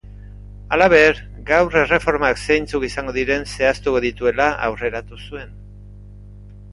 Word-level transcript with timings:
Halaber, 0.75 1.19
gaur 1.49 1.75
erreformak 1.81 2.41
zeintzuk 2.47 2.85
izango 2.89 3.13
diren 3.17 3.45
zehaztuko 3.51 4.01
dituela 4.09 4.47
aurreratu 4.69 5.21
zuen. 5.29 5.53